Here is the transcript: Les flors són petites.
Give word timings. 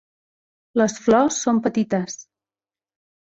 Les 0.81 0.95
flors 1.07 1.37
són 1.45 1.61
petites. 1.67 2.17